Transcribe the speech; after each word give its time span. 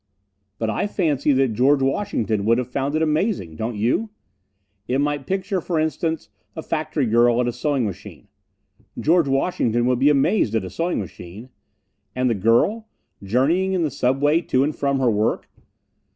But 0.57 0.71
I 0.71 0.87
fancy 0.87 1.31
that 1.33 1.53
George 1.53 1.79
Washington 1.83 2.43
would 2.45 2.57
have 2.57 2.71
found 2.71 2.95
it 2.95 3.03
amazing. 3.03 3.55
Don't 3.55 3.75
you? 3.75 4.09
It 4.87 4.97
might 4.97 5.27
picture, 5.27 5.61
for 5.61 5.79
instance, 5.79 6.27
a 6.55 6.63
factory 6.63 7.05
girl 7.05 7.39
at 7.39 7.47
a 7.47 7.51
sewing 7.51 7.85
machine. 7.85 8.27
George 8.99 9.27
Washington 9.27 9.85
would 9.85 9.99
be 9.99 10.09
amazed 10.09 10.55
at 10.55 10.65
a 10.65 10.71
sewing 10.71 10.97
machine. 10.97 11.49
And 12.15 12.31
the 12.31 12.33
girl, 12.33 12.87
journeying 13.21 13.73
in 13.73 13.83
the 13.83 13.91
subway 13.91 14.41
to 14.41 14.63
and 14.63 14.75
from 14.75 14.97
her 14.99 15.11
work! 15.11 15.47